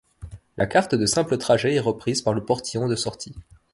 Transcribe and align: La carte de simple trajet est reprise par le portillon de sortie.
La 0.57 0.65
carte 0.65 0.95
de 0.95 1.05
simple 1.05 1.37
trajet 1.37 1.75
est 1.75 1.79
reprise 1.79 2.23
par 2.23 2.33
le 2.33 2.43
portillon 2.43 2.87
de 2.87 2.95
sortie. 2.95 3.35